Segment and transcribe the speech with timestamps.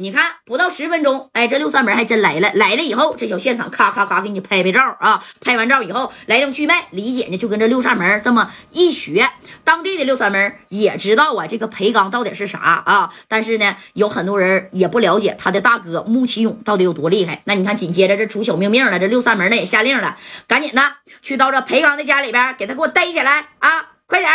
[0.00, 2.52] 你看不到十分钟，哎，这六扇门还真来了。
[2.54, 9.28] 来了以后，这小现场咔咔咔给你拍拍照啊，拍完照以后来龙去脉，李姐呢就跟这六扇门这么一学，
[9.64, 13.12] 当地的六扇门也知道啊，这个裴刚到底是啥啊？
[13.26, 17.42] 但是呢，有很多人也不了解他的大哥穆启勇到底有多厉害。
[17.44, 20.80] 那你看，紧接着这出小命命了，这六扇门呢也下令了，赶紧的
[21.22, 24.30] 去到这裴刚的家里边，给他给我逮起来啊，快点！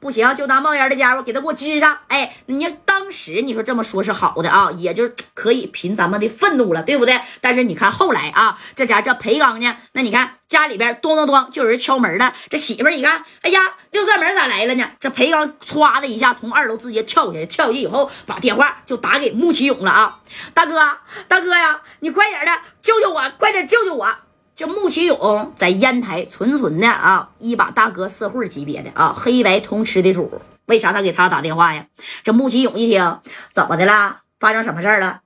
[0.00, 1.98] 不行，就当冒烟的家伙给他给我支上。
[2.08, 7.20] 哎，你当时你说这么说是好的啊，也就可以凭咱们的愤怒了，对不对？
[7.40, 12.32] 但是你看后来啊，这家这裴刚呢，那你看家里边咚咚咚就有人敲门了。
[12.48, 14.88] 这媳妇一看，哎呀，六扇门咋来了呢？
[15.00, 20.20] 这裴刚唰的一下从二楼直接跳下去，跳下去以后把电话就打给穆启勇了啊，
[20.54, 20.80] 大哥，
[21.26, 24.14] 大哥呀，你快点的救救我，快点救救我。
[24.58, 30.42] 这穆启勇在烟台纯纯的啊，一把大哥社会级别的啊，黑白通吃的主。
[30.66, 31.86] 为啥他给他打电话呀？
[32.24, 33.20] 这穆启勇一听，
[33.52, 34.16] 怎么的了？
[34.40, 35.20] 发生什么事儿了？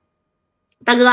[0.85, 1.09] 大哥，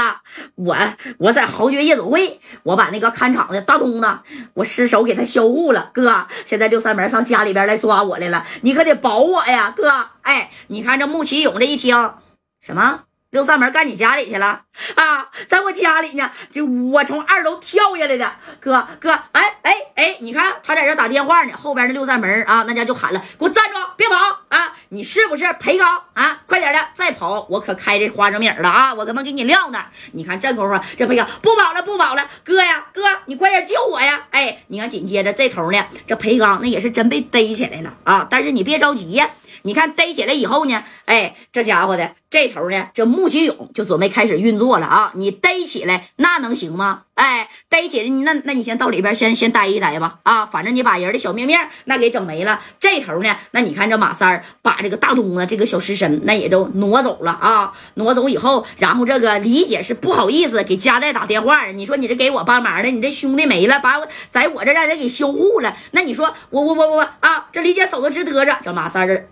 [0.55, 0.77] 我
[1.17, 4.19] 我在豪爵夜总会，我把那个看场的大通子，
[4.53, 5.91] 我失手给他销户了。
[5.95, 10.11] 哥，现在六三门上家里边来抓我来了，你可得保我呀，哥。
[10.21, 12.13] 哎，你看这穆启勇这一听，
[12.61, 13.05] 什么？
[13.31, 14.63] 六扇门干你家里去了
[14.97, 24.17] 啊，在我家里呢，就我从二楼跳下来的，哥哥，哎哎哎，你看他在这打电话呢，后边那六扇门啊，那家就喊了，给我站住，别跑
[24.49, 24.73] 啊！
[24.89, 26.41] 你是不是裴刚啊？
[26.47, 28.93] 快点的，再跑我可开这花生米了啊！
[28.95, 34.27] 我他妈给你撂那你看这功夫，这裴刚不跑了，不跑了，哥呀，哥，你快点救我呀！
[34.33, 38.27] 哎，你看紧接着这头呢，这裴刚那也是真被逮起来了啊！
[38.29, 39.31] 但是你别着急呀。
[39.63, 45.11] 你看逮起来以后呢，哎，这家伙的这头呢，这穆启勇就准备开始运作了啊！
[45.17, 47.03] 你逮起来那能行吗？
[47.15, 50.47] 哎，逮起来那那你先到里边先先待一待吧啊！
[50.47, 52.61] 反正你把人的小命命那给整没了。
[52.79, 57.73] 这头呢，那你看这马三儿把这个大东子这个小尸身那也都挪走了啊！
[57.95, 68.57] 挪走以后，然后这个李姐是不好意思给家代打电话，你说你这给我帮忙的，你这兄弟没了，把我在我这让人给销户了，那你说我我我我啊，这李姐手都直嘚瑟。
[68.63, 69.27] 这马三儿。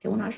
[0.00, 0.34] 给我拿来，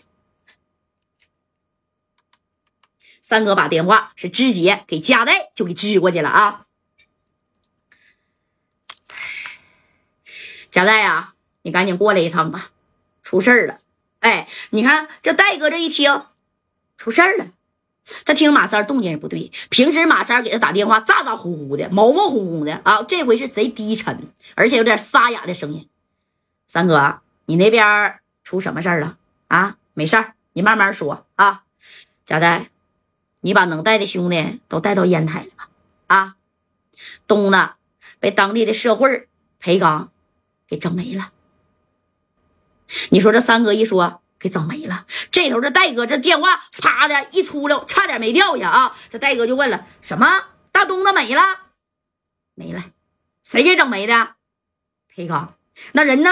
[3.29, 6.65] 三哥把电话是直接给加代就给支过去了啊！
[10.71, 12.71] 加代呀，你赶紧过来一趟吧，
[13.23, 13.81] 出事儿了！
[14.21, 16.23] 哎，你看这戴哥这一听
[16.97, 17.49] 出事儿了，
[18.25, 25.87] 他听马三动静也不对，平时马三给他打电话咋咋呼呼的，模模糊糊的啊，这回是贼低沉，而且有点沙哑的声音。
[26.67, 29.19] 三哥，你那边出什么事儿了？
[29.49, 31.65] 啊，没事儿，你慢慢说啊。
[32.25, 32.71] 贾代，
[33.41, 35.69] 你把能带的兄弟都带到烟台了吧？
[36.07, 36.37] 啊，
[37.27, 37.71] 东子
[38.19, 39.29] 被当地的社会
[39.59, 40.11] 裴刚
[40.67, 41.33] 给整没了。
[43.11, 48.97] 你说这三哥一说给整没了，这头这戴哥这电话啪的一出溜，差点没掉下啊！
[49.11, 50.45] 这戴哥就问了：什么？
[50.73, 51.43] 大东子没了？
[52.55, 52.85] 没了？
[53.43, 54.35] 谁给整没的？
[55.09, 55.55] 裴刚，
[55.93, 56.31] 那人呢？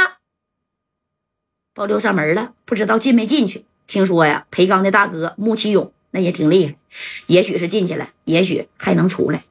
[1.74, 3.66] 报六扇门了，不知道进没进去。
[3.86, 6.74] 听说呀，裴刚的大哥穆启勇那也挺厉害，
[7.26, 9.44] 也许是进去了，也许还能出来。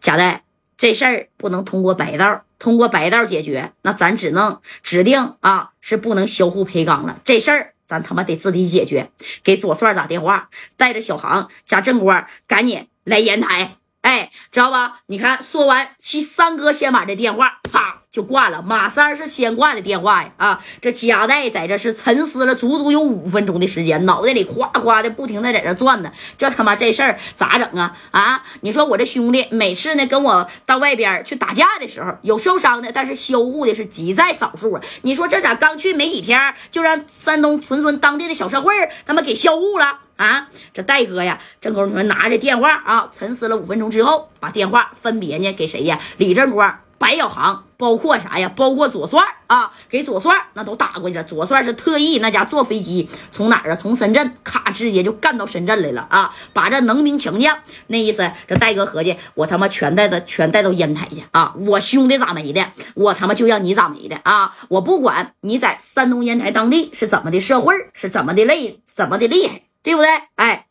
[0.00, 0.44] 贾代，
[0.76, 7.20] 这事儿不能通过白道，通过白道解决，那咱只能指定啊，是不能销户裴刚了。
[7.24, 9.10] 这事儿咱他妈得自己解决。
[9.42, 13.78] 给左帅打电话，带着小航加正光赶紧来烟台。
[14.02, 15.00] 哎，知道吧？
[15.06, 18.01] 你看，说完，其三哥先把这电话啪。
[18.12, 20.32] 就挂了，马三是先挂的电话呀！
[20.36, 26.12] 啊，这贾代在这是沉思了足足有五分钟的时间，脑袋里哗哗的不停的在这转呢。
[26.36, 27.96] 这他妈这事儿咋整啊？
[28.10, 34.78] 啊，你说我这兄弟每次呢跟我到外边去打架的时候有受伤的，但是销户的是极在少数。
[35.00, 38.74] 你说这咋刚去没几天就让山东纯纯当地的小社会
[39.06, 40.48] 他妈给销户了啊？
[40.74, 45.98] 这戴哥呀，正功夫拿着电话啊，沉思了五分钟之后，把电话分别呢给谁呀？
[46.18, 46.78] 李正光。
[46.98, 48.48] 白小航，包括啥呀？
[48.54, 51.24] 包括左帅啊，给左帅那都打过去了。
[51.24, 53.74] 左帅是特意那家坐飞机从哪儿啊？
[53.74, 56.32] 从深圳咔直接就干到深圳来了啊！
[56.52, 61.56] 把这能兵强将那意思，这戴哥合计，我他妈全带到全带到烟台去啊！
[61.66, 62.64] 我兄弟咋没的？
[62.94, 64.54] 我他妈就让你咋没的啊！
[64.68, 70.08] 我不管你在山东烟台当地是怎么的社会，是怎么的累，怎么的厉害，对不对？
[70.36, 70.66] 哎。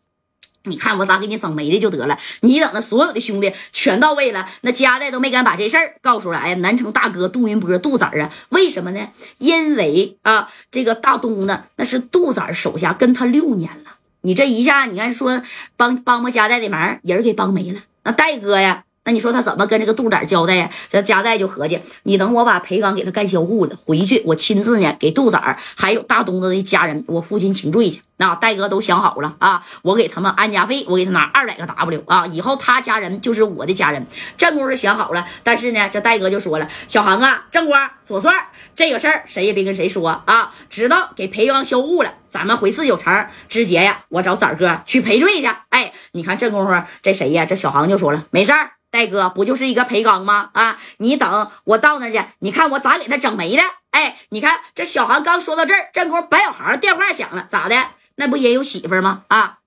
[0.63, 6.37] 你看我咋给你整没的就得了，你等那所有的兄弟全到位了，那家代都没敢把这事儿告诉了。
[6.37, 6.57] 哎呀。
[6.61, 9.07] 南城大哥杜云波杜子儿啊，为什么呢？
[9.39, 13.95] 因为啊，这个大东呢，那是杜子儿手下跟他六年了。
[14.21, 15.41] 你这一下，你看说
[15.75, 17.79] 帮帮帮家代的忙，人给帮没了。
[18.03, 20.69] 那戴哥呀，你说他怎么跟这个杜仔交代呀？
[20.89, 28.01] 这加代就合计，你等我把裴刚给他干销户了，回去我亲自呢给杜仔还有大东子的家人，我父亲请罪去。
[28.17, 34.05] 那戴哥都想好了啊，我给他们安家费，我给他拿二百个 W 啊，以后他家人就是我的家人。
[34.37, 38.31] 正宫是想好了，但是呢，这戴哥就说了，小航啊，正光、左帅
[38.75, 45.47] 这个事儿谁也别跟谁说啊，知道给裴刚销户了，咱们回四九城，直接呀，我找崽哥去赔罪去。
[45.69, 47.47] 哎，你看这功夫，这谁呀？
[47.47, 50.51] 这小航就说了，没事儿，戴哥不就是一个裴刚吗？
[50.53, 53.63] 啊，你等我到那去，你看我咋给他整没的？
[53.91, 57.87] 哎，你看这小韩刚说到这儿，正宫白小航电话响了，咋的？
[58.15, 59.23] 那不也有媳妇吗？
[59.29, 59.59] 啊，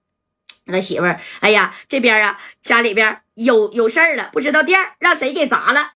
[0.66, 1.06] 那媳妇，
[1.40, 5.92] 哎呀，这边啊，家里边有有事儿了，不知道店让谁给砸了。